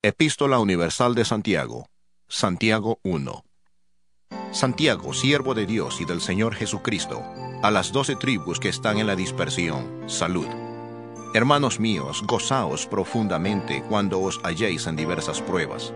Epístola 0.00 0.60
Universal 0.60 1.16
de 1.16 1.24
Santiago, 1.24 1.88
Santiago 2.28 3.00
1. 3.02 3.44
Santiago, 4.52 5.12
siervo 5.12 5.54
de 5.54 5.66
Dios 5.66 6.00
y 6.00 6.04
del 6.04 6.20
Señor 6.20 6.54
Jesucristo, 6.54 7.20
a 7.64 7.72
las 7.72 7.90
doce 7.90 8.14
tribus 8.14 8.60
que 8.60 8.68
están 8.68 8.98
en 8.98 9.08
la 9.08 9.16
dispersión, 9.16 10.04
salud. 10.06 10.46
Hermanos 11.34 11.80
míos, 11.80 12.22
gozaos 12.28 12.86
profundamente 12.86 13.82
cuando 13.88 14.20
os 14.20 14.38
halléis 14.44 14.86
en 14.86 14.94
diversas 14.94 15.42
pruebas, 15.42 15.92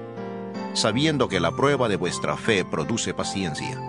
sabiendo 0.74 1.28
que 1.28 1.38
la 1.38 1.52
prueba 1.52 1.88
de 1.88 1.94
vuestra 1.94 2.36
fe 2.36 2.64
produce 2.64 3.14
paciencia. 3.14 3.80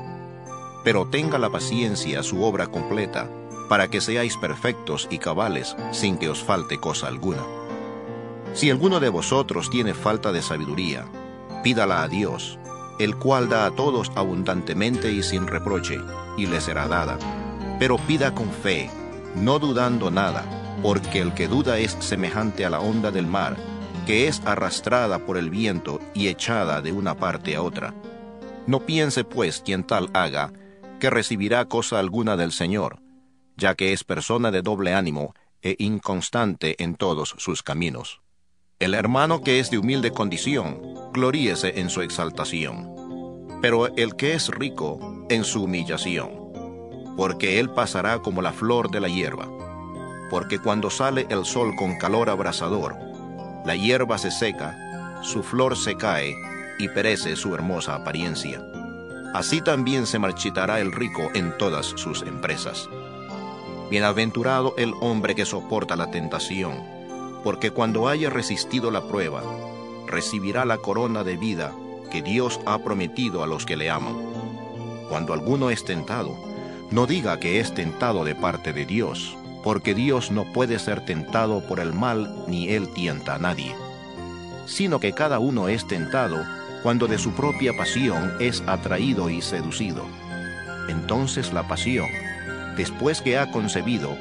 Pero 0.84 1.08
tenga 1.08 1.40
la 1.40 1.50
paciencia 1.50 2.22
su 2.22 2.44
obra 2.44 2.68
completa, 2.68 3.32
para 3.68 3.90
que 3.90 4.00
seáis 4.00 4.38
perfectos 4.38 5.08
y 5.10 5.18
cabales 5.18 5.76
sin 5.92 6.20
que 6.20 6.30
os 6.30 6.44
falte 6.44 6.80
cosa 6.80 7.08
alguna. 7.08 7.63
Si 8.54 8.70
alguno 8.70 9.00
de 9.00 9.10
vosotros 9.10 9.70
tiene 9.70 9.94
falta 9.94 10.32
de 10.32 10.44
sabiduría, 10.44 11.06
pídala 11.64 12.04
a 12.04 12.08
Dios, 12.08 12.60
el 13.00 13.16
cual 13.18 13.50
da 13.50 13.66
a 13.66 13.72
todos 13.72 14.12
abundantemente 14.16 15.12
y 15.12 15.24
sin 15.24 15.48
reproche, 15.48 16.00
y 16.38 16.46
le 16.46 16.62
será 16.62 16.88
dada. 16.88 17.18
Pero 17.80 17.98
pida 17.98 18.36
con 18.36 18.52
fe, 18.52 18.92
no 19.36 19.58
dudando 19.58 20.12
nada, 20.12 20.78
porque 20.84 21.20
el 21.20 21.34
que 21.34 21.48
duda 21.48 21.80
es 21.80 21.98
semejante 22.00 22.64
a 22.64 22.70
la 22.70 22.80
onda 22.80 23.10
del 23.10 23.26
mar, 23.26 23.58
que 24.06 24.28
es 24.28 24.42
arrastrada 24.46 25.26
por 25.26 25.38
el 25.38 25.50
viento 25.50 26.00
y 26.14 26.28
echada 26.28 26.82
de 26.82 26.92
una 26.92 27.16
parte 27.16 27.56
a 27.56 27.62
otra. 27.64 27.96
No 28.68 28.82
piense 28.82 29.24
pues 29.24 29.62
quien 29.66 29.84
tal 29.84 30.10
haga, 30.14 30.54
que 31.00 31.10
recibirá 31.10 31.66
cosa 31.66 32.00
alguna 32.00 32.38
del 32.38 32.52
Señor, 32.52 33.02
ya 33.58 33.74
que 33.76 33.94
es 33.94 34.04
persona 34.04 34.52
de 34.52 34.62
doble 34.62 34.94
ánimo 34.94 35.34
e 35.62 35.76
inconstante 35.80 36.82
en 36.84 36.96
todos 36.96 37.34
sus 37.38 37.64
caminos. 37.64 38.23
El 38.84 38.96
hermano 38.96 39.40
que 39.40 39.62
es 39.62 39.72
de 39.72 39.78
humilde 39.78 40.12
condición, 40.12 40.82
gloríese 41.14 41.80
en 41.80 41.90
su 41.90 42.02
exaltación, 42.02 42.94
pero 43.62 43.88
el 43.96 44.18
que 44.18 44.34
es 44.34 44.50
rico, 44.50 45.26
en 45.30 45.46
su 45.46 45.64
humillación, 45.64 46.30
porque 47.16 47.62
él 47.62 47.70
pasará 47.70 48.20
como 48.20 48.42
la 48.42 48.52
flor 48.52 48.92
de 48.92 49.00
la 49.00 49.08
hierba, 49.08 49.48
porque 50.30 50.60
cuando 50.60 50.90
sale 50.90 51.26
el 51.30 51.46
sol 51.46 51.78
con 51.78 51.98
calor 51.98 52.30
abrasador, 52.30 52.98
la 53.66 53.74
hierba 53.78 54.18
se 54.18 54.32
seca, 54.32 55.18
su 55.22 55.44
flor 55.44 55.78
se 55.78 55.96
cae 55.96 56.36
y 56.78 56.90
perece 56.90 57.38
su 57.38 57.56
hermosa 57.56 57.96
apariencia. 57.96 58.62
Así 59.34 59.62
también 59.62 60.06
se 60.06 60.20
marchitará 60.20 60.82
el 60.82 60.92
rico 60.92 61.32
en 61.34 61.58
todas 61.58 61.86
sus 61.86 62.22
empresas. 62.24 62.90
Bienaventurado 63.90 64.74
el 64.76 64.94
hombre 65.00 65.36
que 65.36 65.46
soporta 65.46 65.96
la 65.96 66.12
tentación, 66.12 67.03
porque 67.44 67.72
cuando 67.72 68.08
haya 68.08 68.30
resistido 68.30 68.92
la 68.92 69.02
prueba, 69.02 69.44
recibirá 70.08 70.66
la 70.66 70.78
corona 70.78 71.24
de 71.24 71.38
vida 71.38 71.74
que 72.12 72.22
Dios 72.22 72.60
ha 72.66 72.80
prometido 72.80 73.44
a 73.44 73.48
los 73.48 73.66
que 73.66 73.76
le 73.76 73.90
aman. 73.90 74.16
Cuando 75.10 75.34
alguno 75.34 75.70
es 75.70 75.84
tentado, 75.84 76.38
no 76.92 77.08
diga 77.08 77.40
que 77.40 77.60
es 77.60 77.74
tentado 77.74 78.24
de 78.24 78.36
parte 78.36 78.72
de 78.74 78.86
Dios, 78.86 79.36
porque 79.64 79.96
Dios 79.96 80.32
no 80.32 80.52
puede 80.54 80.78
ser 80.78 81.06
tentado 81.06 81.66
por 81.68 81.80
el 81.80 81.94
mal 81.94 82.46
ni 82.48 82.70
él 82.70 82.90
tienta 82.90 83.36
a 83.36 83.40
nadie, 83.40 83.76
sino 84.66 85.00
que 85.00 85.14
cada 85.14 85.40
uno 85.40 85.70
es 85.70 85.88
tentado 85.88 86.38
cuando 86.84 87.08
de 87.08 87.18
su 87.18 87.32
propia 87.32 87.76
pasión 87.76 88.34
es 88.40 88.62
atraído 88.68 89.30
y 89.30 89.42
seducido. 89.42 90.06
Entonces 90.90 91.54
la 91.54 91.68
pasión, 91.68 92.10
después 92.76 93.22
que 93.22 93.38
ha 93.38 93.52
concebido, 93.52 94.18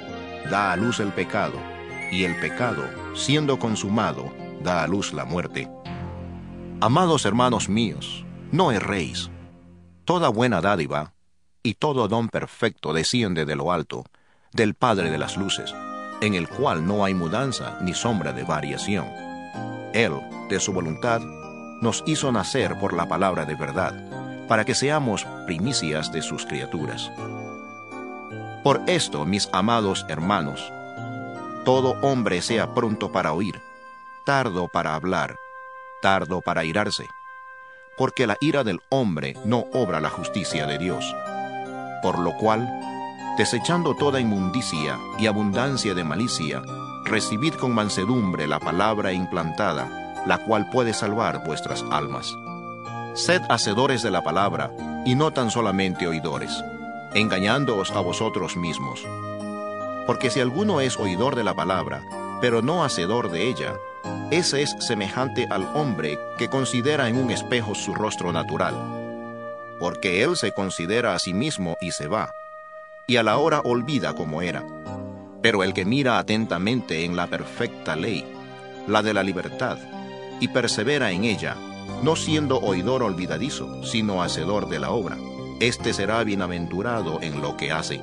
da 0.49 0.73
a 0.73 0.77
luz 0.77 1.01
el 1.01 1.13
pecado, 1.13 1.72
y 2.13 2.25
el 2.25 2.39
pecado, 2.39 2.85
siendo 3.15 3.59
consumado, 3.59 4.31
da 4.63 4.85
a 4.85 4.87
luz 4.87 5.15
la 5.15 5.25
muerte. 5.25 5.69
Amados 6.81 7.25
hermanos 7.25 7.69
míos, 7.69 8.25
no 8.53 8.71
erréis. 8.71 9.31
Toda 10.05 10.29
buena 10.29 10.61
dádiva 10.61 11.15
y 11.63 11.75
todo 11.75 12.09
don 12.09 12.29
perfecto 12.29 12.93
desciende 12.93 13.47
de 13.47 13.57
lo 13.57 13.73
alto, 13.73 14.05
del 14.53 14.75
Padre 14.75 15.11
de 15.11 15.17
las 15.17 15.39
Luces, 15.39 15.75
en 16.21 16.35
el 16.35 16.49
cual 16.49 16.87
no 16.87 17.05
hay 17.05 17.15
mudanza 17.15 17.79
ni 17.81 17.95
sombra 17.95 18.33
de 18.33 18.45
variación. 18.45 19.07
Él, 19.95 20.13
de 20.51 20.61
su 20.61 20.73
voluntad, 20.73 21.23
nos 21.81 22.05
hizo 22.07 22.31
nacer 22.31 22.79
por 22.79 22.93
la 22.93 23.09
palabra 23.09 23.47
de 23.47 23.55
verdad, 23.55 24.47
para 24.49 24.67
que 24.67 24.75
seamos 24.75 25.27
primicias 25.47 26.13
de 26.13 26.21
sus 26.21 26.45
criaturas. 26.45 27.11
Por 28.63 28.83
esto, 28.87 29.25
mis 29.25 29.49
amados 29.53 30.05
hermanos, 30.09 30.71
todo 31.65 31.97
hombre 32.03 32.43
sea 32.43 32.75
pronto 32.75 33.13
para 33.13 33.33
oír, 33.33 33.61
tardo 34.25 34.69
para 34.69 34.95
hablar, 34.95 35.37
tardo 36.01 36.41
para 36.41 36.65
irarse, 36.65 37.07
porque 37.97 38.27
la 38.27 38.37
ira 38.41 38.65
del 38.65 38.81
hombre 38.89 39.37
no 39.45 39.67
obra 39.73 40.01
la 40.01 40.11
justicia 40.11 40.67
de 40.67 40.79
Dios. 40.79 41.15
Por 42.03 42.19
lo 42.19 42.37
cual, 42.37 42.69
desechando 43.39 43.95
toda 43.95 44.21
inmundicia 44.21 44.99
y 45.19 45.27
abundancia 45.27 45.95
de 45.95 46.05
malicia, 46.05 46.63
recibid 47.05 47.55
con 47.55 47.73
mansedumbre 47.73 48.47
la 48.47 48.59
palabra 48.59 49.13
implantada, 49.13 50.25
la 50.27 50.39
cual 50.39 50.69
puede 50.71 50.95
salvar 50.95 51.45
vuestras 51.45 51.85
almas. 51.91 52.35
Sed 53.15 53.43
hacedores 53.49 54.03
de 54.03 54.11
la 54.11 54.23
palabra, 54.23 54.73
y 55.05 55.15
no 55.15 55.33
tan 55.33 55.51
solamente 55.51 56.07
oidores, 56.07 56.53
engañándoos 57.15 57.91
a 57.91 58.01
vosotros 58.01 58.57
mismos. 58.57 59.05
Porque 60.07 60.31
si 60.31 60.41
alguno 60.41 60.81
es 60.81 60.99
oidor 60.99 61.37
de 61.37 61.45
la 61.45 61.55
palabra, 61.55 62.03
pero 62.41 62.63
no 62.63 62.85
hacedor 62.85 63.31
de 63.31 63.49
ella, 63.49 63.75
ese 64.31 64.63
es 64.63 64.75
semejante 64.81 65.47
al 65.51 65.63
hombre 65.75 66.19
que 66.39 66.49
considera 66.49 67.09
en 67.09 67.17
un 67.17 67.31
espejo 67.31 67.75
su 67.75 67.95
rostro 67.95 68.33
natural. 68.33 68.75
Porque 69.79 70.23
él 70.23 70.37
se 70.37 70.53
considera 70.53 71.15
a 71.15 71.19
sí 71.19 71.35
mismo 71.35 71.77
y 71.81 71.93
se 71.93 72.09
va, 72.09 72.33
y 73.07 73.17
a 73.17 73.23
la 73.23 73.37
hora 73.37 73.61
olvida 73.61 74.15
como 74.15 74.43
era. 74.43 74.65
Pero 75.43 75.63
el 75.63 75.75
que 75.75 75.85
mira 75.85 76.19
atentamente 76.19 77.05
en 77.05 77.15
la 77.15 77.27
perfecta 77.27 77.95
ley, 77.95 78.25
la 78.87 79.03
de 79.03 79.13
la 79.15 79.23
libertad, 79.23 79.79
y 80.41 80.49
persevera 80.49 81.11
en 81.13 81.25
ella, 81.25 81.57
no 82.03 82.17
siendo 82.17 82.59
oidor 82.59 83.03
olvidadizo, 83.03 83.85
sino 83.85 84.23
hacedor 84.23 84.69
de 84.69 84.81
la 84.81 84.91
obra, 84.91 85.17
éste 85.61 85.93
será 85.93 86.25
bienaventurado 86.25 87.21
en 87.23 87.41
lo 87.41 87.57
que 87.57 87.71
hace. 87.71 88.01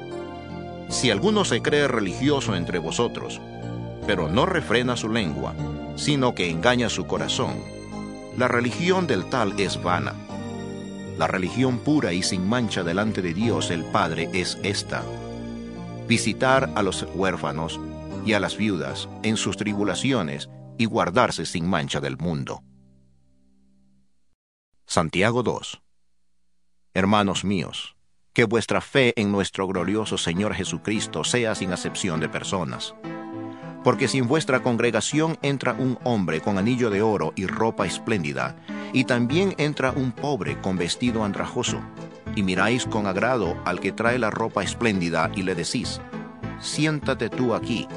Si 0.89 1.11
alguno 1.11 1.45
se 1.45 1.61
cree 1.61 1.87
religioso 1.87 2.55
entre 2.55 2.79
vosotros, 2.79 3.39
pero 4.07 4.27
no 4.27 4.45
refrena 4.45 4.97
su 4.97 5.09
lengua, 5.09 5.53
sino 5.95 6.33
que 6.33 6.49
engaña 6.49 6.89
su 6.89 7.05
corazón, 7.05 7.63
la 8.37 8.47
religión 8.47 9.05
del 9.05 9.25
tal 9.29 9.59
es 9.59 9.81
vana. 9.81 10.15
La 11.17 11.27
religión 11.27 11.79
pura 11.79 12.13
y 12.13 12.23
sin 12.23 12.47
mancha 12.47 12.83
delante 12.83 13.21
de 13.21 13.33
Dios 13.33 13.69
el 13.69 13.83
Padre 13.85 14.29
es 14.33 14.57
esta. 14.63 15.03
Visitar 16.07 16.71
a 16.75 16.81
los 16.81 17.05
huérfanos 17.13 17.79
y 18.25 18.33
a 18.33 18.39
las 18.39 18.57
viudas 18.57 19.09
en 19.23 19.37
sus 19.37 19.57
tribulaciones 19.57 20.49
y 20.77 20.85
guardarse 20.85 21.45
sin 21.45 21.67
mancha 21.67 21.99
del 21.99 22.17
mundo. 22.17 22.63
Santiago 24.85 25.43
2 25.43 25.81
Hermanos 26.93 27.43
míos, 27.43 27.95
que 28.39 28.45
vuestra 28.45 28.79
fe 28.79 29.11
en 29.17 29.33
nuestro 29.33 29.67
glorioso 29.67 30.17
Señor 30.17 30.53
Jesucristo 30.53 31.25
sea 31.25 31.55
sin 31.55 31.73
acepción 31.73 32.21
de 32.21 32.29
personas. 32.29 32.95
Porque 33.83 34.07
si 34.07 34.19
en 34.19 34.29
vuestra 34.29 34.63
congregación 34.63 35.37
entra 35.41 35.73
un 35.73 35.99
hombre 36.05 36.39
con 36.39 36.57
anillo 36.57 36.89
de 36.89 37.01
oro 37.01 37.33
y 37.35 37.47
ropa 37.47 37.85
espléndida, 37.85 38.55
y 38.93 39.03
también 39.03 39.55
entra 39.57 39.91
un 39.91 40.13
pobre 40.13 40.57
con 40.61 40.77
vestido 40.77 41.25
andrajoso, 41.25 41.81
y 42.33 42.43
miráis 42.43 42.85
con 42.85 43.07
agrado 43.07 43.57
al 43.65 43.81
que 43.81 43.91
trae 43.91 44.17
la 44.17 44.29
ropa 44.29 44.63
espléndida 44.63 45.29
y 45.35 45.41
le 45.41 45.53
decís, 45.53 45.99
siéntate 46.61 47.29
tú 47.29 47.53
aquí, 47.53 47.89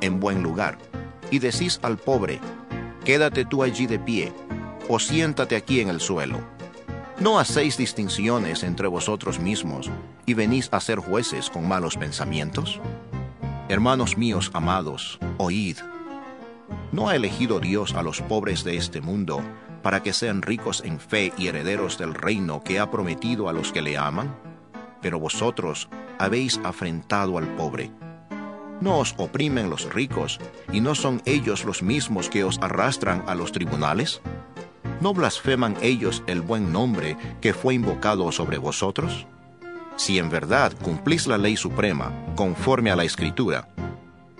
en 0.00 0.20
buen 0.20 0.42
lugar, 0.42 0.78
y 1.30 1.38
decís 1.38 1.78
al 1.82 1.98
pobre, 1.98 2.40
quédate 3.04 3.44
tú 3.44 3.62
allí 3.62 3.86
de 3.86 3.98
pie, 3.98 4.32
o 4.88 4.98
siéntate 4.98 5.54
aquí 5.54 5.80
en 5.80 5.90
el 5.90 6.00
suelo 6.00 6.51
no 7.22 7.38
hacéis 7.38 7.76
distinciones 7.76 8.64
entre 8.64 8.88
vosotros 8.88 9.38
mismos 9.38 9.88
y 10.26 10.34
venís 10.34 10.68
a 10.72 10.80
ser 10.80 10.98
jueces 10.98 11.50
con 11.50 11.68
malos 11.68 11.96
pensamientos. 11.96 12.80
Hermanos 13.68 14.18
míos 14.18 14.50
amados, 14.54 15.20
oíd. 15.38 15.76
¿No 16.90 17.08
ha 17.08 17.14
elegido 17.14 17.60
Dios 17.60 17.94
a 17.94 18.02
los 18.02 18.20
pobres 18.22 18.64
de 18.64 18.76
este 18.76 19.00
mundo 19.00 19.40
para 19.84 20.02
que 20.02 20.12
sean 20.12 20.42
ricos 20.42 20.82
en 20.84 20.98
fe 20.98 21.32
y 21.38 21.46
herederos 21.46 21.96
del 21.96 22.12
reino 22.12 22.60
que 22.64 22.80
ha 22.80 22.90
prometido 22.90 23.48
a 23.48 23.52
los 23.52 23.70
que 23.70 23.82
le 23.82 23.96
aman? 23.96 24.34
Pero 25.00 25.20
vosotros 25.20 25.88
habéis 26.18 26.60
afrentado 26.64 27.38
al 27.38 27.46
pobre. 27.54 27.92
¿No 28.80 28.98
os 28.98 29.14
oprimen 29.16 29.70
los 29.70 29.94
ricos 29.94 30.40
y 30.72 30.80
no 30.80 30.96
son 30.96 31.22
ellos 31.24 31.64
los 31.64 31.84
mismos 31.84 32.28
que 32.28 32.42
os 32.42 32.58
arrastran 32.58 33.22
a 33.28 33.36
los 33.36 33.52
tribunales? 33.52 34.20
¿No 35.02 35.12
blasfeman 35.12 35.76
ellos 35.82 36.22
el 36.28 36.42
buen 36.42 36.70
nombre 36.70 37.16
que 37.40 37.52
fue 37.54 37.74
invocado 37.74 38.30
sobre 38.30 38.56
vosotros? 38.56 39.26
Si 39.96 40.20
en 40.20 40.30
verdad 40.30 40.72
cumplís 40.80 41.26
la 41.26 41.38
ley 41.38 41.56
suprema, 41.56 42.12
conforme 42.36 42.92
a 42.92 42.94
la 42.94 43.02
Escritura, 43.02 43.68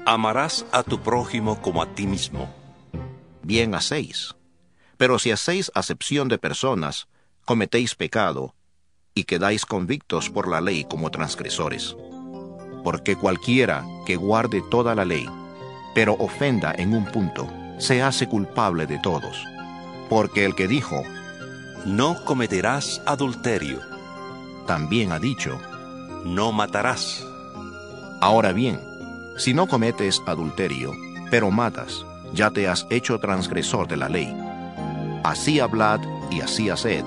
amarás 0.07 0.65
a 0.71 0.85
tu 0.85 1.01
prójimo 1.01 1.61
como 1.61 1.83
a 1.83 1.87
ti 1.87 2.07
mismo. 2.07 2.49
Bien 3.43 3.75
hacéis. 3.75 4.37
Pero 4.99 5.19
si 5.19 5.33
hacéis 5.33 5.73
acepción 5.75 6.29
de 6.29 6.39
personas, 6.39 7.09
cometéis 7.45 7.97
pecado 7.97 8.55
y 9.17 9.25
quedáis 9.25 9.67
convictos 9.67 10.31
por 10.31 10.47
la 10.47 10.61
ley 10.61 10.85
como 10.85 11.11
transgresores. 11.11 11.97
Porque 12.85 13.17
cualquiera 13.17 13.85
que 14.07 14.15
guarde 14.15 14.63
toda 14.71 14.95
la 14.95 15.05
ley, 15.05 15.29
pero 15.93 16.15
ofenda 16.21 16.73
en 16.79 16.95
un 16.95 17.05
punto, 17.07 17.49
se 17.79 18.01
hace 18.01 18.29
culpable 18.29 18.87
de 18.87 19.01
todos. 19.01 19.52
Porque 20.13 20.45
el 20.45 20.55
que 20.55 20.69
dijo, 20.69 21.05
No 21.87 22.23
cometerás 22.27 23.01
adulterio, 23.07 23.81
también 24.67 25.11
ha 25.11 25.19
dicho, 25.19 25.59
No 26.27 26.53
matarás. 26.53 27.27
Ahora 28.21 28.53
bien, 28.53 28.79
si 29.39 29.55
no 29.55 29.67
cometes 29.67 30.21
adulterio, 30.27 30.93
pero 31.31 31.51
matas, 31.51 32.05
ya 32.35 32.51
te 32.51 32.69
has 32.69 32.87
hecho 32.91 33.21
transgresor 33.21 33.89
de 33.89 33.97
la 33.97 34.11
ley. 34.11 34.37
Así 35.25 35.61
hablad 35.61 36.01
y 36.31 36.43
así 36.43 36.69
haced, 36.69 37.07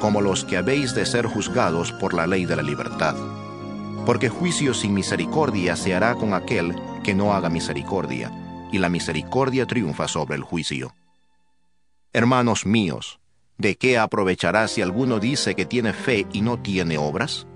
como 0.00 0.20
los 0.20 0.44
que 0.44 0.56
habéis 0.56 0.94
de 0.94 1.04
ser 1.04 1.26
juzgados 1.26 1.90
por 1.90 2.14
la 2.14 2.28
ley 2.28 2.44
de 2.44 2.54
la 2.54 2.62
libertad. 2.62 3.16
Porque 4.06 4.28
juicio 4.28 4.72
sin 4.72 4.94
misericordia 4.94 5.74
se 5.74 5.96
hará 5.96 6.14
con 6.14 6.32
aquel 6.32 6.76
que 7.02 7.12
no 7.12 7.32
haga 7.32 7.50
misericordia, 7.50 8.30
y 8.70 8.78
la 8.78 8.88
misericordia 8.88 9.66
triunfa 9.66 10.06
sobre 10.06 10.36
el 10.36 10.44
juicio. 10.44 10.94
Hermanos 12.16 12.64
míos, 12.64 13.20
¿de 13.58 13.76
qué 13.76 13.98
aprovechará 13.98 14.68
si 14.68 14.80
alguno 14.80 15.18
dice 15.20 15.54
que 15.54 15.66
tiene 15.66 15.92
fe 15.92 16.26
y 16.32 16.40
no 16.40 16.58
tiene 16.58 16.96
obras? 16.96 17.46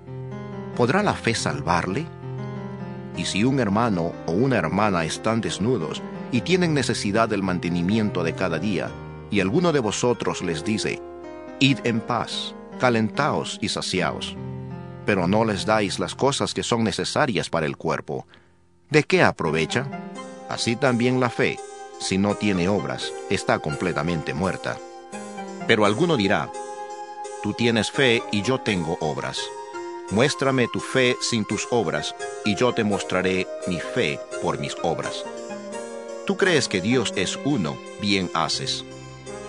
¿Podrá 0.75 1.01
la 1.01 1.15
fe 1.15 1.33
salvarle? 1.33 2.05
Y 3.17 3.25
si 3.25 3.43
un 3.43 3.59
hermano 3.59 4.13
o 4.27 4.33
una 4.33 4.57
hermana 4.57 5.03
están 5.03 5.41
desnudos 5.41 6.03
y 6.31 6.41
tienen 6.41 6.75
necesidad 6.75 7.27
del 7.27 7.41
mantenimiento 7.41 8.23
de 8.23 8.35
cada 8.35 8.59
día, 8.59 8.91
y 9.31 9.39
alguno 9.39 9.71
de 9.71 9.79
vosotros 9.79 10.43
les 10.43 10.63
dice, 10.63 11.01
Id 11.59 11.79
en 11.83 11.99
paz, 11.99 12.53
calentaos 12.79 13.57
y 13.63 13.69
saciaos, 13.69 14.37
pero 15.07 15.27
no 15.27 15.43
les 15.43 15.65
dais 15.65 15.97
las 15.97 16.13
cosas 16.13 16.53
que 16.53 16.61
son 16.61 16.83
necesarias 16.83 17.49
para 17.49 17.65
el 17.65 17.77
cuerpo, 17.77 18.27
¿de 18.91 19.05
qué 19.05 19.23
aprovecha? 19.23 19.87
Así 20.49 20.75
también 20.75 21.19
la 21.19 21.31
fe, 21.31 21.57
si 22.01 22.17
no 22.17 22.35
tiene 22.35 22.67
obras, 22.67 23.13
está 23.29 23.59
completamente 23.59 24.33
muerta. 24.33 24.77
Pero 25.67 25.85
alguno 25.85 26.17
dirá, 26.17 26.51
Tú 27.43 27.53
tienes 27.53 27.89
fe 27.89 28.21
y 28.31 28.43
yo 28.43 28.59
tengo 28.59 28.97
obras. 28.99 29.39
Muéstrame 30.11 30.67
tu 30.67 30.79
fe 30.79 31.17
sin 31.21 31.43
tus 31.43 31.67
obras, 31.71 32.13
y 32.45 32.53
yo 32.55 32.71
te 32.71 32.83
mostraré 32.83 33.47
mi 33.65 33.79
fe 33.79 34.19
por 34.43 34.59
mis 34.59 34.75
obras. 34.83 35.25
Tú 36.27 36.37
crees 36.37 36.67
que 36.67 36.81
Dios 36.81 37.13
es 37.15 37.39
uno, 37.43 37.77
bien 37.99 38.29
haces. 38.35 38.85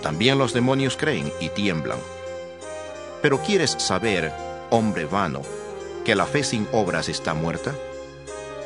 También 0.01 0.39
los 0.39 0.53
demonios 0.53 0.97
creen 0.97 1.31
y 1.39 1.49
tiemblan. 1.49 1.99
Pero 3.21 3.39
¿quieres 3.43 3.75
saber, 3.77 4.33
hombre 4.71 5.05
vano, 5.05 5.43
que 6.03 6.15
la 6.15 6.25
fe 6.25 6.43
sin 6.43 6.67
obras 6.71 7.09
está 7.09 7.35
muerta? 7.35 7.75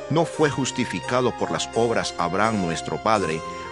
¿No 0.10 0.24
fue 0.24 0.50
justificado 0.50 1.38
por 1.38 1.52
las 1.52 1.70
obras 1.76 2.16
Abraham 2.18 2.62
nuestro 2.66 3.04
Padre 3.04 3.42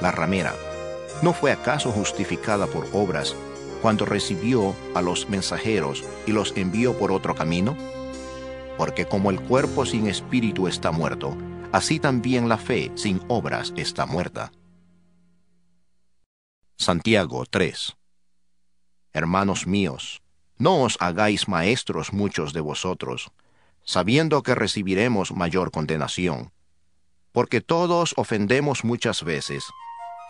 la 0.00 0.10
ramera, 0.10 0.54
¿no 1.22 1.32
fue 1.32 1.52
acaso 1.52 1.90
justificada 1.92 2.66
por 2.66 2.86
obras 2.92 3.36
cuando 3.82 4.04
recibió 4.04 4.74
a 4.94 5.02
los 5.02 5.28
mensajeros 5.28 6.04
y 6.26 6.32
los 6.32 6.56
envió 6.56 6.98
por 6.98 7.12
otro 7.12 7.34
camino? 7.34 7.76
Porque 8.76 9.06
como 9.06 9.30
el 9.30 9.40
cuerpo 9.40 9.84
sin 9.84 10.06
espíritu 10.06 10.68
está 10.68 10.90
muerto, 10.90 11.36
así 11.72 11.98
también 11.98 12.48
la 12.48 12.58
fe 12.58 12.90
sin 12.94 13.20
obras 13.28 13.72
está 13.76 14.06
muerta. 14.06 14.52
Santiago 16.76 17.44
3 17.44 17.96
Hermanos 19.12 19.66
míos, 19.66 20.22
no 20.56 20.82
os 20.82 20.96
hagáis 21.00 21.48
maestros 21.48 22.12
muchos 22.12 22.52
de 22.52 22.60
vosotros, 22.60 23.32
sabiendo 23.82 24.42
que 24.42 24.54
recibiremos 24.54 25.32
mayor 25.32 25.70
condenación. 25.70 26.52
Porque 27.32 27.60
todos 27.60 28.14
ofendemos 28.16 28.84
muchas 28.84 29.24
veces. 29.24 29.64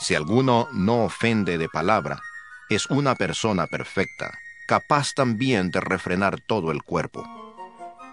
Si 0.00 0.14
alguno 0.14 0.66
no 0.72 1.04
ofende 1.04 1.58
de 1.58 1.68
palabra, 1.68 2.22
es 2.70 2.86
una 2.86 3.14
persona 3.14 3.66
perfecta, 3.66 4.38
capaz 4.66 5.12
también 5.12 5.70
de 5.70 5.80
refrenar 5.80 6.40
todo 6.40 6.72
el 6.72 6.82
cuerpo. 6.82 7.22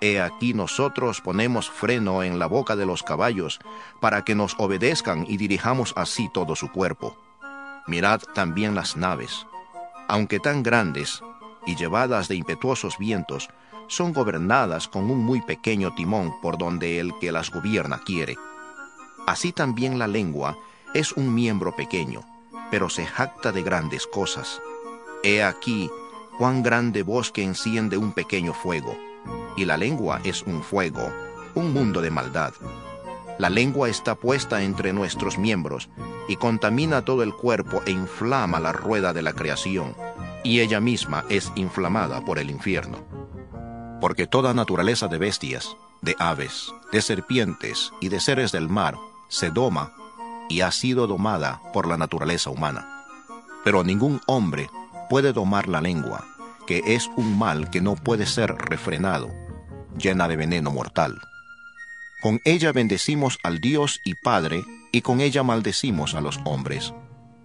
He 0.01 0.19
aquí 0.19 0.53
nosotros 0.53 1.21
ponemos 1.21 1.69
freno 1.69 2.23
en 2.23 2.39
la 2.39 2.47
boca 2.47 2.75
de 2.75 2.85
los 2.85 3.03
caballos, 3.03 3.59
para 4.01 4.23
que 4.23 4.35
nos 4.35 4.55
obedezcan 4.59 5.25
y 5.29 5.37
dirijamos 5.37 5.93
así 5.95 6.29
todo 6.33 6.57
su 6.57 6.71
cuerpo. 6.73 7.17
Mirad 7.87 8.21
también 8.35 8.75
las 8.75 8.97
naves, 8.97 9.47
aunque 10.09 10.39
tan 10.39 10.63
grandes 10.63 11.21
y 11.65 11.77
llevadas 11.77 12.27
de 12.27 12.35
impetuosos 12.35 12.97
vientos, 12.97 13.47
son 13.87 14.11
gobernadas 14.11 14.89
con 14.89 15.09
un 15.09 15.23
muy 15.23 15.41
pequeño 15.41 15.95
timón 15.95 16.33
por 16.41 16.57
donde 16.57 16.99
el 16.99 17.17
que 17.19 17.31
las 17.31 17.49
gobierna 17.49 18.01
quiere. 18.05 18.35
Así 19.25 19.53
también 19.53 19.97
la 19.97 20.07
lengua 20.07 20.57
es 20.97 21.11
un 21.11 21.31
miembro 21.31 21.75
pequeño, 21.75 22.21
pero 22.71 22.89
se 22.89 23.05
jacta 23.05 23.51
de 23.51 23.61
grandes 23.61 24.07
cosas. 24.07 24.59
He 25.23 25.43
aquí 25.43 25.91
cuán 26.39 26.63
grande 26.63 27.03
bosque 27.03 27.43
enciende 27.43 27.97
un 27.97 28.13
pequeño 28.13 28.51
fuego 28.51 28.97
y 29.55 29.65
la 29.65 29.77
lengua 29.77 30.21
es 30.23 30.41
un 30.41 30.63
fuego, 30.63 31.07
un 31.53 31.71
mundo 31.71 32.01
de 32.01 32.09
maldad. 32.09 32.53
La 33.37 33.51
lengua 33.51 33.89
está 33.89 34.15
puesta 34.15 34.63
entre 34.63 34.91
nuestros 34.91 35.37
miembros 35.37 35.87
y 36.27 36.37
contamina 36.37 37.05
todo 37.05 37.21
el 37.21 37.35
cuerpo 37.35 37.83
e 37.85 37.91
inflama 37.91 38.59
la 38.59 38.73
rueda 38.73 39.13
de 39.13 39.21
la 39.21 39.33
creación, 39.33 39.95
y 40.43 40.61
ella 40.61 40.79
misma 40.79 41.25
es 41.29 41.51
inflamada 41.55 42.25
por 42.25 42.39
el 42.39 42.49
infierno. 42.49 42.97
Porque 44.01 44.25
toda 44.25 44.55
naturaleza 44.55 45.07
de 45.07 45.19
bestias, 45.19 45.77
de 46.01 46.15
aves, 46.17 46.73
de 46.91 47.03
serpientes 47.03 47.91
y 48.01 48.09
de 48.09 48.19
seres 48.19 48.51
del 48.51 48.67
mar 48.67 48.97
se 49.29 49.51
doma 49.51 49.93
y 50.49 50.61
ha 50.61 50.71
sido 50.71 51.07
domada 51.07 51.61
por 51.73 51.87
la 51.87 51.97
naturaleza 51.97 52.49
humana. 52.49 53.05
Pero 53.63 53.83
ningún 53.83 54.21
hombre 54.27 54.69
puede 55.09 55.33
domar 55.33 55.67
la 55.67 55.81
lengua, 55.81 56.25
que 56.65 56.81
es 56.85 57.09
un 57.15 57.37
mal 57.37 57.69
que 57.69 57.81
no 57.81 57.95
puede 57.95 58.25
ser 58.25 58.55
refrenado 58.55 59.31
llena 59.97 60.27
de 60.27 60.35
veneno 60.35 60.71
mortal. 60.71 61.19
Con 62.21 62.39
ella 62.45 62.71
bendecimos 62.71 63.37
al 63.43 63.59
Dios 63.59 63.99
y 64.03 64.15
Padre, 64.15 64.63
y 64.91 65.01
con 65.01 65.21
ella 65.21 65.43
maldecimos 65.43 66.15
a 66.15 66.21
los 66.21 66.39
hombres, 66.45 66.93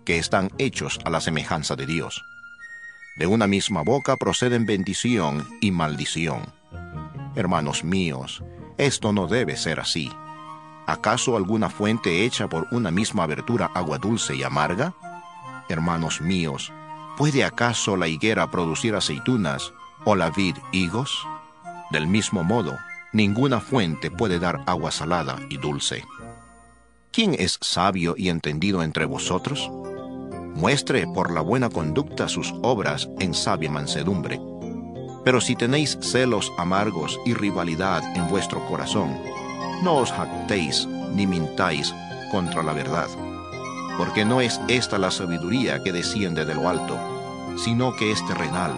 que 0.05 0.19
están 0.19 0.51
hechos 0.59 0.99
a 1.05 1.11
la 1.11 1.21
semejanza 1.21 1.77
de 1.77 1.87
Dios. 1.87 2.25
De 3.17 3.27
una 3.27 3.47
misma 3.47 3.83
boca 3.83 4.17
proceden 4.17 4.65
bendición 4.65 5.47
y 5.61 5.71
maldición. 5.71 6.53
Hermanos 7.37 7.85
míos, 7.85 8.43
esto 8.79 9.13
no 9.13 9.27
debe 9.27 9.57
ser 9.57 9.81
así. 9.81 10.11
¿Acaso 10.93 11.39
alguna 11.39 11.71
fuente 11.71 12.23
hecha 12.23 12.49
por 12.49 12.67
una 12.71 12.91
misma 12.91 13.23
abertura 13.23 13.71
agua 13.75 13.97
dulce 13.97 14.37
y 14.37 14.43
amarga? 14.43 14.93
Hermanos 15.71 16.21
míos, 16.21 16.71
¿puede 17.17 17.45
acaso 17.45 17.97
la 17.97 18.09
higuera 18.09 18.51
producir 18.51 18.95
aceitunas 18.95 19.73
o 20.05 20.15
la 20.17 20.29
vid 20.29 20.55
higos? 20.71 21.27
Del 21.93 22.07
mismo 22.07 22.45
modo, 22.45 22.77
ninguna 23.15 23.61
fuente 23.61 24.11
puede 24.11 24.39
dar 24.39 24.63
agua 24.67 24.91
salada 24.91 25.39
y 25.49 25.57
dulce. 25.57 26.05
¿quién 27.11 27.37
es 27.39 27.57
sabio 27.63 28.15
y 28.19 28.29
entendido 28.29 28.83
entre 28.83 29.07
vosotros? 29.07 29.71
Muestre 30.55 31.07
por 31.07 31.33
la 31.33 31.41
buena 31.41 31.71
conducta 31.71 32.29
sus 32.29 32.53
obras 32.63 33.09
en 33.19 33.33
sabia 33.33 33.71
mansedumbre. 33.71 34.39
Pero 35.25 35.41
si 35.41 35.57
tenéis 35.57 35.97
celos 36.03 36.53
amargos 36.59 37.19
y 37.25 37.33
rivalidad 37.33 38.03
en 38.15 38.29
vuestro 38.29 38.63
corazón, 38.67 39.19
no 39.83 39.97
os 39.97 40.13
jactéis 40.13 40.87
ni 41.15 41.27
mintáis 41.27 41.93
contra 42.31 42.63
la 42.63 42.73
verdad, 42.73 43.09
porque 43.99 44.25
no 44.25 44.41
es 44.41 44.61
esta 44.69 44.97
la 44.97 45.11
sabiduría 45.11 45.83
que 45.83 45.93
desciende 45.93 46.45
de 46.45 46.55
lo 46.55 46.69
alto, 46.69 46.97
sino 47.57 47.95
que 47.97 48.13
es 48.13 48.25
terrenal, 48.27 48.73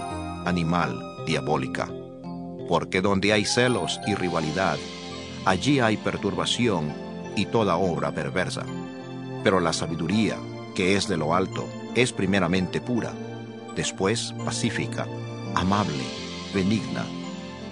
animal, 0.45 0.99
diabólica. 1.27 1.89
Porque 2.69 3.03
donde 3.03 3.33
hay 3.33 3.45
celos 3.45 4.01
y 4.07 4.15
rivalidad, 4.15 4.79
allí 5.45 5.81
hay 5.81 5.99
perturbación 5.99 6.93
y 7.37 7.47
toda 7.47 7.77
obra 7.77 8.13
perversa. 8.13 8.65
Pero 9.43 9.61
la 9.61 9.73
sabiduría, 9.73 10.37
que 10.75 10.97
es 10.97 11.07
de 11.07 11.19
lo 11.19 11.35
alto, 11.35 11.69
es 11.95 12.13
primeramente 12.13 12.81
pura, 12.81 13.13
después 13.77 14.35
pacífica, 14.45 15.07
amable, 15.55 16.05
benigna, 16.55 17.05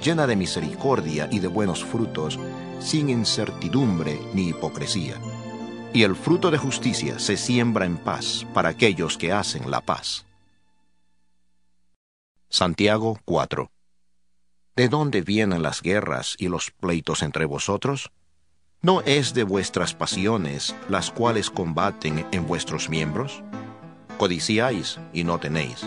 llena 0.03 0.27
de 0.27 0.37
misericordia 0.37 1.29
y 1.31 1.39
de 1.39 1.49
buenos 1.49 1.83
frutos, 1.85 2.39
sin 2.83 3.09
incertidumbre 3.09 4.21
ni 4.35 4.49
hipocresía. 4.49 5.17
Y 5.93 6.03
el 6.03 6.17
fruto 6.17 6.51
de 6.51 6.59
justicia 6.59 7.19
se 7.19 7.37
siembra 7.37 7.87
en 7.87 7.97
paz 7.97 8.47
para 8.53 8.71
aquellos 8.71 9.17
que 9.17 9.33
hacen 9.33 9.71
la 9.71 9.81
paz. 9.81 10.27
Santiago 12.49 13.19
4 13.25 13.71
¿De 14.75 14.89
dónde 14.89 15.21
vienen 15.21 15.63
las 15.63 15.83
guerras 15.83 16.35
y 16.39 16.49
los 16.49 16.71
pleitos 16.71 17.23
entre 17.23 17.45
vosotros? 17.45 18.11
¿No 18.81 19.03
es 19.03 19.33
de 19.35 19.45
vuestras 19.45 19.95
pasiones 19.95 20.75
las 20.89 21.11
cuales 21.11 21.51
combaten 21.51 22.27
en 22.33 22.47
vuestros 22.47 22.89
miembros? 22.89 23.43
Codiciáis 24.19 24.99
y 25.13 25.25
no 25.25 25.39
tenéis. 25.39 25.87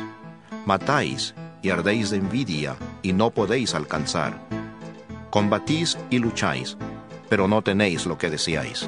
Matáis 0.66 1.36
y 1.62 1.72
ardéis 1.72 2.12
de 2.12 2.18
envidia 2.18 2.78
y 3.02 3.14
no 3.14 3.32
podéis 3.32 3.74
alcanzar. 3.76 4.65
Combatís 5.36 5.98
y 6.10 6.20
lucháis, 6.20 6.78
pero 7.28 7.46
no 7.46 7.62
tenéis 7.62 8.06
lo 8.06 8.18
que 8.18 8.30
deseáis, 8.30 8.88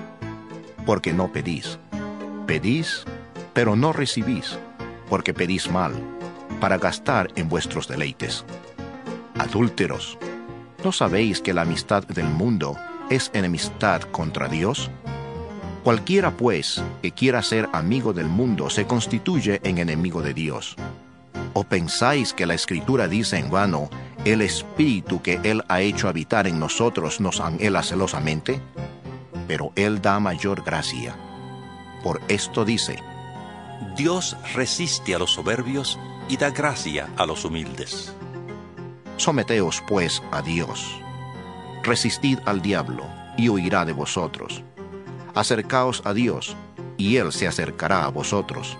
porque 0.86 1.12
no 1.12 1.30
pedís. 1.30 1.78
Pedís, 2.46 3.04
pero 3.52 3.76
no 3.76 3.92
recibís, 3.92 4.58
porque 5.10 5.34
pedís 5.34 5.70
mal, 5.70 5.92
para 6.62 6.78
gastar 6.78 7.28
en 7.36 7.50
vuestros 7.50 7.90
deleites. 7.90 8.46
Adúlteros, 9.38 10.18
¿no 10.86 10.94
sabéis 10.94 11.42
que 11.42 11.54
la 11.54 11.64
amistad 11.64 12.08
del 12.08 12.30
mundo 12.30 12.78
es 13.10 13.30
enemistad 13.34 14.04
contra 14.04 14.48
Dios? 14.48 14.90
Cualquiera, 15.84 16.32
pues, 16.32 16.82
que 17.02 17.12
quiera 17.12 17.42
ser 17.44 17.68
amigo 17.74 18.14
del 18.14 18.28
mundo 18.28 18.70
se 18.70 18.88
constituye 18.88 19.60
en 19.66 19.80
enemigo 19.80 20.22
de 20.22 20.34
Dios. 20.34 20.78
¿O 21.52 21.66
pensáis 21.66 22.32
que 22.32 22.46
la 22.46 22.54
Escritura 22.54 23.10
dice 23.10 23.38
en 23.38 23.50
vano, 23.50 23.90
el 24.32 24.42
Espíritu 24.42 25.22
que 25.22 25.40
Él 25.44 25.64
ha 25.68 25.82
hecho 25.82 26.08
habitar 26.08 26.48
en 26.48 26.60
nosotros 26.60 27.20
nos 27.20 27.40
anhela 27.40 27.84
celosamente? 27.84 28.62
Pero 29.48 29.72
Él 29.76 30.02
da 30.02 30.20
mayor 30.20 30.64
gracia. 30.64 31.16
Por 32.04 32.22
esto 32.28 32.66
dice, 32.66 32.98
Dios 33.96 34.38
resiste 34.54 35.16
a 35.16 35.20
los 35.20 35.32
soberbios 35.32 36.00
y 36.30 36.38
da 36.38 36.52
gracia 36.52 37.10
a 37.18 37.26
los 37.26 37.46
humildes. 37.46 38.14
Someteos 39.18 39.84
pues 39.88 40.22
a 40.32 40.42
Dios. 40.42 41.00
Resistid 41.84 42.40
al 42.46 42.62
diablo, 42.62 43.04
y 43.38 43.50
huirá 43.50 43.86
de 43.86 43.94
vosotros 43.94 44.64
acercaos 45.38 46.02
a 46.04 46.14
Dios, 46.14 46.56
y 46.98 47.18
Él 47.18 47.32
se 47.32 47.48
acercará 47.48 48.06
a 48.06 48.10
vosotros. 48.10 48.76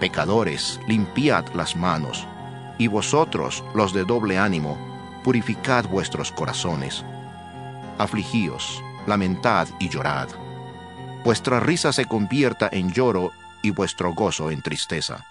Pecadores, 0.00 0.80
limpiad 0.88 1.46
las 1.54 1.76
manos, 1.76 2.26
y 2.78 2.88
vosotros, 2.88 3.64
los 3.74 3.92
de 3.92 4.04
doble 4.04 4.38
ánimo, 4.38 4.78
purificad 5.24 5.86
vuestros 5.88 6.32
corazones. 6.32 7.04
Afligíos, 7.98 8.82
lamentad 9.06 9.68
y 9.78 9.88
llorad. 9.88 10.28
Vuestra 11.24 11.60
risa 11.60 11.92
se 11.92 12.04
convierta 12.04 12.68
en 12.70 12.92
lloro 12.92 13.32
y 13.62 13.70
vuestro 13.70 14.14
gozo 14.14 14.50
en 14.50 14.62
tristeza. 14.62 15.24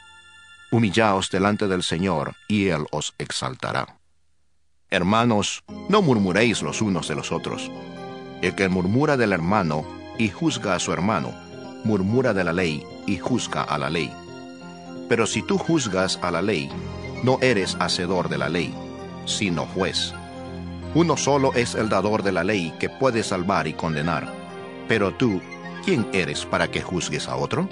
Humillaos 0.71 1.29
delante 1.29 1.67
del 1.67 1.83
Señor, 1.83 2.35
y 2.47 2.67
Él 2.67 2.85
os 2.91 3.13
exaltará. 3.17 3.97
Hermanos, 4.89 5.63
no 5.89 6.01
murmuréis 6.01 6.61
los 6.61 6.81
unos 6.81 7.07
de 7.07 7.15
los 7.15 7.31
otros. 7.31 7.71
El 8.41 8.55
que 8.55 8.67
murmura 8.67 9.15
del 9.17 9.31
hermano 9.31 9.85
y 10.17 10.29
juzga 10.29 10.75
a 10.75 10.79
su 10.79 10.91
hermano, 10.91 11.33
murmura 11.83 12.33
de 12.33 12.43
la 12.43 12.53
ley 12.53 12.83
y 13.07 13.17
juzga 13.17 13.63
a 13.63 13.77
la 13.77 13.89
ley. 13.89 14.11
Pero 15.07 15.27
si 15.27 15.41
tú 15.41 15.57
juzgas 15.57 16.19
a 16.21 16.31
la 16.31 16.41
ley, 16.41 16.69
no 17.23 17.39
eres 17.41 17.77
hacedor 17.79 18.29
de 18.29 18.37
la 18.37 18.49
ley, 18.49 18.73
sino 19.25 19.65
juez. 19.65 20.13
Uno 20.93 21.17
solo 21.17 21.53
es 21.53 21.75
el 21.75 21.89
dador 21.89 22.23
de 22.23 22.31
la 22.31 22.43
ley 22.43 22.73
que 22.79 22.89
puede 22.89 23.23
salvar 23.23 23.67
y 23.67 23.73
condenar. 23.73 24.31
Pero 24.87 25.13
tú, 25.13 25.41
¿quién 25.83 26.07
eres 26.13 26.45
para 26.45 26.69
que 26.69 26.81
juzgues 26.81 27.27
a 27.27 27.35
otro? 27.35 27.67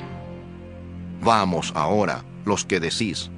Vamos 1.21 1.71
ahora, 1.75 2.23
los 2.45 2.65
que 2.65 2.79
decís, 2.79 3.31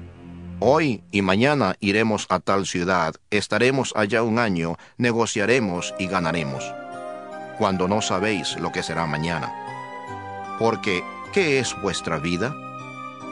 hoy 0.58 1.04
y 1.12 1.22
mañana 1.22 1.76
iremos 1.80 2.26
a 2.30 2.40
tal 2.40 2.66
ciudad, 2.66 3.14
estaremos 3.30 3.92
allá 3.94 4.22
un 4.22 4.38
año, 4.38 4.76
negociaremos 4.98 5.94
y 5.98 6.06
ganaremos 6.08 6.64
cuando 7.58 7.88
no 7.88 8.02
sabéis 8.02 8.56
lo 8.58 8.72
que 8.72 8.82
será 8.82 9.06
mañana. 9.06 9.52
Porque, 10.58 11.02
¿qué 11.32 11.58
es 11.58 11.74
vuestra 11.82 12.18
vida? 12.18 12.54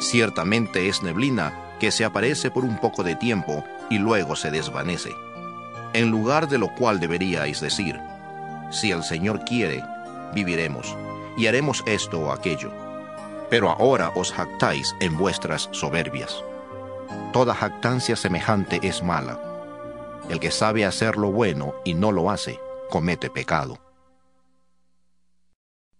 Ciertamente 0.01 0.89
es 0.89 1.03
neblina 1.03 1.53
que 1.85 1.93
se 1.93 2.07
aparece 2.07 2.51
por 2.51 2.65
un 2.65 2.79
poco 2.79 3.03
de 3.03 3.15
tiempo 3.15 3.63
y 3.91 3.99
luego 3.99 4.37
se 4.37 4.51
desvanece. 4.51 5.11
En 5.93 6.11
lugar 6.11 6.49
de 6.49 6.57
lo 6.57 6.75
cual 6.75 6.99
deberíais 6.99 7.61
decir, 7.61 8.01
si 8.71 8.91
el 8.91 9.03
Señor 9.03 9.45
quiere, 9.45 9.85
viviremos, 10.33 10.97
y 11.37 11.47
haremos 11.47 11.83
esto 11.85 12.21
o 12.21 12.33
aquello. 12.33 12.73
Pero 13.51 13.69
ahora 13.69 14.13
os 14.15 14.33
jactáis 14.33 14.97
en 15.01 15.19
vuestras 15.19 15.69
soberbias. 15.73 16.43
Toda 17.35 17.55
jactancia 17.55 18.17
semejante 18.17 18.81
es 18.83 19.03
mala. 19.03 19.39
El 20.31 20.41
que 20.41 20.51
sabe 20.51 20.87
hacer 20.87 21.19
lo 21.19 21.33
bueno 21.33 21.75
y 21.85 21.93
no 21.93 22.13
lo 22.13 22.31
hace, 22.31 22.59
comete 22.89 23.29
pecado. 23.29 23.79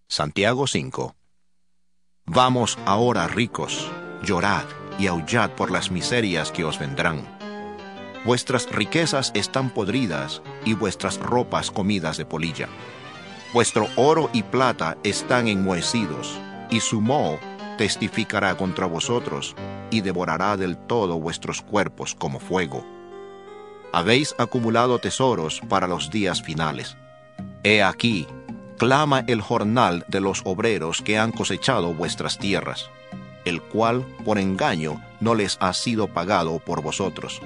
Santiago 0.07 0.65
5 0.65 1.15
Vamos 2.25 2.79
ahora 2.87 3.27
ricos, 3.27 3.91
llorad 4.23 4.65
y 4.99 5.07
aullad 5.07 5.51
por 5.51 5.71
las 5.71 5.91
miserias 5.91 6.51
que 6.51 6.63
os 6.63 6.79
vendrán. 6.79 7.23
Vuestras 8.25 8.69
riquezas 8.71 9.31
están 9.35 9.69
podridas 9.69 10.41
y 10.65 10.73
vuestras 10.73 11.19
ropas 11.19 11.69
comidas 11.69 12.17
de 12.17 12.25
polilla. 12.25 12.67
Vuestro 13.53 13.87
oro 13.95 14.29
y 14.33 14.43
plata 14.43 14.97
están 15.03 15.47
enmohecidos, 15.47 16.39
y 16.69 16.79
su 16.79 17.01
moho 17.01 17.39
testificará 17.77 18.55
contra 18.57 18.85
vosotros 18.85 19.55
y 19.91 20.01
devorará 20.01 20.57
del 20.57 20.77
todo 20.77 21.19
vuestros 21.19 21.61
cuerpos 21.61 22.15
como 22.15 22.39
fuego. 22.39 22.85
Habéis 23.93 24.35
acumulado 24.37 24.99
tesoros 24.99 25.61
para 25.69 25.87
los 25.87 26.09
días 26.09 26.41
finales. 26.41 26.97
He 27.63 27.83
aquí, 27.83 28.27
clama 28.77 29.23
el 29.27 29.41
jornal 29.41 30.03
de 30.07 30.19
los 30.19 30.41
obreros 30.45 31.01
que 31.01 31.17
han 31.17 31.31
cosechado 31.31 31.93
vuestras 31.93 32.37
tierras, 32.37 32.89
el 33.45 33.61
cual 33.61 34.05
por 34.25 34.37
engaño 34.37 35.01
no 35.19 35.35
les 35.35 35.57
ha 35.61 35.73
sido 35.73 36.07
pagado 36.07 36.59
por 36.59 36.81
vosotros. 36.81 37.41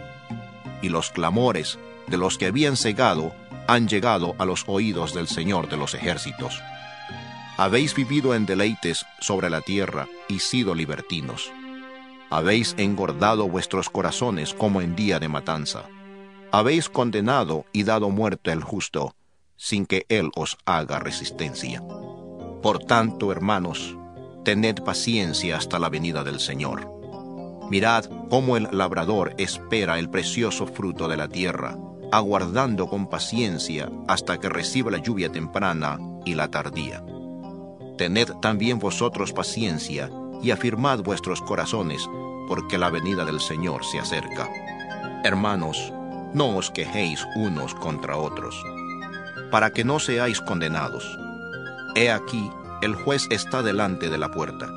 Y 0.81 0.89
los 0.89 1.11
clamores 1.11 1.77
de 2.07 2.17
los 2.17 2.37
que 2.37 2.47
habían 2.47 2.77
cegado 2.77 3.33
han 3.67 3.87
llegado 3.87 4.35
a 4.39 4.45
los 4.45 4.63
oídos 4.67 5.13
del 5.13 5.27
Señor 5.27 5.69
de 5.69 5.77
los 5.77 5.93
ejércitos. 5.93 6.59
Habéis 7.57 7.93
vivido 7.93 8.33
en 8.33 8.45
deleites 8.45 9.05
sobre 9.19 9.49
la 9.49 9.61
tierra 9.61 10.07
y 10.27 10.39
sido 10.39 10.73
libertinos. 10.73 11.51
Habéis 12.29 12.73
engordado 12.77 13.47
vuestros 13.47 13.89
corazones 13.89 14.53
como 14.53 14.81
en 14.81 14.95
día 14.95 15.19
de 15.19 15.27
matanza. 15.27 15.83
Habéis 16.51 16.89
condenado 16.89 17.65
y 17.73 17.83
dado 17.83 18.09
muerte 18.09 18.51
al 18.51 18.63
justo, 18.63 19.13
sin 19.55 19.85
que 19.85 20.05
Él 20.09 20.31
os 20.35 20.57
haga 20.65 20.99
resistencia. 20.99 21.83
Por 22.61 22.79
tanto, 22.79 23.31
hermanos, 23.31 23.95
tened 24.43 24.83
paciencia 24.83 25.57
hasta 25.57 25.79
la 25.79 25.89
venida 25.89 26.23
del 26.23 26.39
Señor. 26.39 26.91
Mirad 27.69 28.05
cómo 28.29 28.57
el 28.57 28.67
labrador 28.71 29.35
espera 29.37 29.99
el 29.99 30.09
precioso 30.09 30.65
fruto 30.67 31.07
de 31.07 31.17
la 31.17 31.27
tierra, 31.27 31.77
aguardando 32.11 32.87
con 32.87 33.07
paciencia 33.07 33.91
hasta 34.07 34.39
que 34.39 34.49
reciba 34.49 34.91
la 34.91 34.97
lluvia 34.97 35.31
temprana 35.31 35.99
y 36.25 36.33
la 36.35 36.49
tardía. 36.49 37.03
Tened 37.97 38.31
también 38.41 38.79
vosotros 38.79 39.33
paciencia 39.33 40.09
y 40.41 40.51
afirmad 40.51 40.99
vuestros 40.99 41.41
corazones, 41.41 42.07
porque 42.47 42.77
la 42.77 42.89
venida 42.89 43.25
del 43.25 43.39
Señor 43.39 43.85
se 43.85 43.99
acerca. 43.99 44.49
Hermanos, 45.23 45.93
no 46.33 46.57
os 46.57 46.71
quejéis 46.71 47.25
unos 47.35 47.75
contra 47.75 48.17
otros 48.17 48.55
para 49.51 49.71
que 49.71 49.83
no 49.83 49.99
seáis 49.99 50.41
condenados. 50.41 51.17
He 51.95 52.11
aquí, 52.11 52.49
el 52.81 52.95
juez 52.95 53.27
está 53.29 53.61
delante 53.61 54.09
de 54.09 54.17
la 54.17 54.31
puerta. 54.31 54.69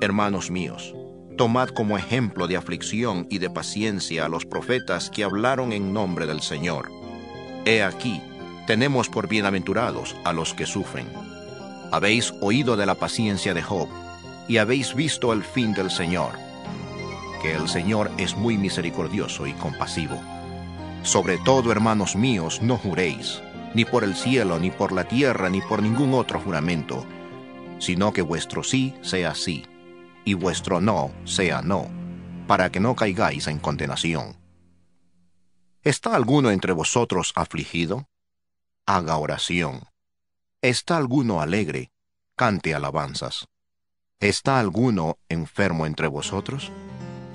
Hermanos 0.00 0.50
míos, 0.50 0.94
tomad 1.36 1.68
como 1.68 1.98
ejemplo 1.98 2.46
de 2.46 2.56
aflicción 2.56 3.26
y 3.30 3.38
de 3.38 3.50
paciencia 3.50 4.24
a 4.24 4.28
los 4.28 4.46
profetas 4.46 5.10
que 5.10 5.22
hablaron 5.22 5.72
en 5.72 5.92
nombre 5.92 6.26
del 6.26 6.40
Señor. 6.40 6.90
He 7.66 7.82
aquí, 7.82 8.22
tenemos 8.66 9.08
por 9.08 9.28
bienaventurados 9.28 10.16
a 10.24 10.32
los 10.32 10.54
que 10.54 10.64
sufren. 10.64 11.06
Habéis 11.90 12.32
oído 12.40 12.76
de 12.76 12.86
la 12.86 12.94
paciencia 12.94 13.52
de 13.52 13.62
Job, 13.62 13.88
y 14.48 14.56
habéis 14.56 14.94
visto 14.94 15.32
el 15.32 15.44
fin 15.44 15.74
del 15.74 15.90
Señor, 15.90 16.32
que 17.42 17.54
el 17.54 17.68
Señor 17.68 18.10
es 18.16 18.36
muy 18.36 18.56
misericordioso 18.56 19.46
y 19.46 19.52
compasivo. 19.52 20.18
Sobre 21.02 21.36
todo, 21.38 21.70
hermanos 21.72 22.16
míos, 22.16 22.60
no 22.62 22.78
juréis, 22.78 23.42
ni 23.74 23.84
por 23.84 24.04
el 24.04 24.14
cielo, 24.14 24.58
ni 24.58 24.70
por 24.70 24.92
la 24.92 25.04
tierra, 25.04 25.48
ni 25.48 25.60
por 25.60 25.82
ningún 25.82 26.14
otro 26.14 26.40
juramento, 26.40 27.06
sino 27.78 28.12
que 28.12 28.22
vuestro 28.22 28.62
sí 28.62 28.94
sea 29.02 29.34
sí, 29.34 29.64
y 30.24 30.34
vuestro 30.34 30.80
no 30.80 31.10
sea 31.24 31.62
no, 31.62 31.88
para 32.46 32.70
que 32.70 32.80
no 32.80 32.94
caigáis 32.94 33.46
en 33.46 33.58
condenación. 33.58 34.36
¿Está 35.82 36.14
alguno 36.14 36.50
entre 36.50 36.72
vosotros 36.72 37.32
afligido? 37.34 38.06
Haga 38.86 39.16
oración. 39.16 39.82
¿Está 40.60 40.96
alguno 40.96 41.40
alegre? 41.40 41.90
Cante 42.36 42.74
alabanzas. 42.74 43.48
¿Está 44.20 44.60
alguno 44.60 45.18
enfermo 45.28 45.86
entre 45.86 46.06
vosotros? 46.06 46.70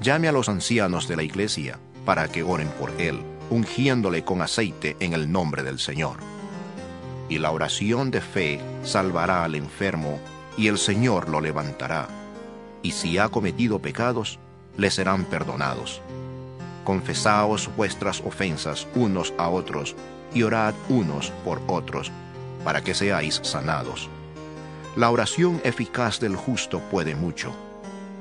Llame 0.01 0.29
a 0.29 0.31
los 0.31 0.47
ancianos 0.47 1.09
de 1.09 1.17
la 1.17 1.23
iglesia 1.23 1.77
para 2.05 2.29
que 2.29 2.43
oren 2.43 2.69
por 2.79 2.89
él, 3.01 3.21
ungiéndole 3.49 4.23
con 4.23 4.41
aceite 4.41 4.97
en 4.99 5.13
el 5.13 5.31
nombre 5.31 5.63
del 5.63 5.79
Señor. 5.79 6.17
Y 7.29 7.39
la 7.39 7.51
oración 7.51 8.11
de 8.11 8.21
fe 8.21 8.61
salvará 8.83 9.43
al 9.43 9.55
enfermo, 9.55 10.19
y 10.57 10.67
el 10.67 10.77
Señor 10.77 11.29
lo 11.29 11.41
levantará 11.41 12.07
y 12.87 12.91
si 12.91 13.17
ha 13.17 13.29
cometido 13.29 13.79
pecados, 13.79 14.39
le 14.77 14.89
serán 14.89 15.25
perdonados. 15.25 16.01
Confesaos 16.83 17.69
vuestras 17.75 18.21
ofensas 18.21 18.87
unos 18.95 19.33
a 19.37 19.49
otros, 19.49 19.95
y 20.33 20.43
orad 20.43 20.73
unos 20.87 21.31
por 21.43 21.61
otros, 21.67 22.11
para 22.63 22.81
que 22.81 22.93
seáis 22.93 23.41
sanados. 23.43 24.09
La 24.95 25.09
oración 25.09 25.59
eficaz 25.63 26.19
del 26.19 26.35
justo 26.35 26.79
puede 26.89 27.15
mucho. 27.15 27.53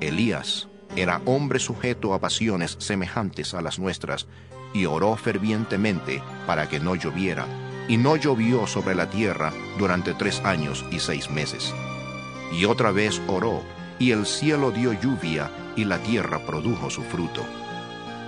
Elías 0.01 0.69
era 0.95 1.21
hombre 1.25 1.59
sujeto 1.59 2.15
a 2.15 2.21
pasiones 2.21 2.77
semejantes 2.79 3.55
a 3.55 3.63
las 3.63 3.79
nuestras, 3.79 4.27
y 4.73 4.87
oró 4.87 5.17
fervientemente 5.17 6.23
para 6.47 6.69
que 6.69 6.81
no 6.81 6.95
lloviera, 6.95 7.47
y 7.89 7.97
no 7.97 8.17
llovió 8.17 8.67
sobre 8.67 8.95
la 8.95 9.09
tierra 9.09 9.53
durante 9.79 10.15
tres 10.15 10.41
años 10.45 10.85
y 10.91 10.99
seis 10.99 11.31
meses. 11.31 11.75
Y 12.53 12.65
otra 12.65 12.91
vez 12.91 13.21
oró, 13.27 13.63
y 13.99 14.11
el 14.13 14.27
cielo 14.27 14.71
dio 14.71 14.93
lluvia, 14.93 15.51
y 15.77 15.85
la 15.85 15.99
tierra 15.99 16.39
produjo 16.47 16.91
su 16.91 17.03
fruto. 17.03 17.43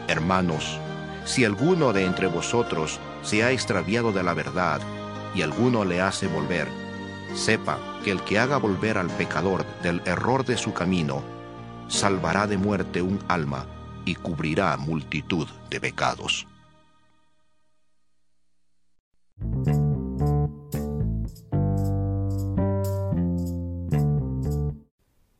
Hermanos, 0.08 0.78
si 1.24 1.44
alguno 1.44 1.92
de 1.92 2.04
entre 2.04 2.26
vosotros 2.26 2.98
se 3.22 3.44
ha 3.44 3.50
extraviado 3.50 4.12
de 4.12 4.22
la 4.22 4.34
verdad, 4.34 4.80
y 5.34 5.42
alguno 5.42 5.84
le 5.84 6.00
hace 6.00 6.26
volver, 6.26 6.68
sepa 7.34 7.78
que 8.02 8.10
el 8.10 8.22
que 8.22 8.38
haga 8.38 8.56
volver 8.56 8.96
al 8.96 9.08
pecador 9.08 9.66
del 9.82 10.00
error 10.06 10.44
de 10.44 10.56
su 10.56 10.72
camino, 10.72 11.22
salvará 11.88 12.46
de 12.46 12.58
muerte 12.58 13.02
un 13.02 13.18
alma 13.28 13.66
y 14.04 14.14
cubrirá 14.14 14.76
multitud 14.76 15.48
de 15.70 15.80
pecados. 15.80 16.46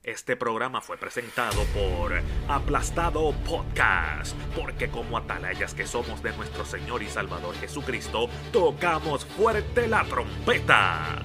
Este 0.02 0.37
programa 0.37 0.81
fue 0.81 0.97
presentado 0.99 1.62
por 1.73 2.13
Aplastado 2.49 3.32
Podcast, 3.47 4.37
porque 4.54 4.89
como 4.89 5.17
atalayas 5.17 5.75
que 5.75 5.87
somos 5.87 6.23
de 6.23 6.37
nuestro 6.37 6.65
Señor 6.65 7.02
y 7.02 7.06
Salvador 7.06 7.54
Jesucristo, 7.54 8.28
tocamos 8.52 9.25
fuerte 9.25 9.87
la 9.87 10.04
trompeta. 10.04 11.25